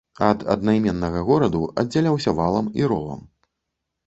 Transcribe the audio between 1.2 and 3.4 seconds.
гораду аддзяляўся валам і ровам.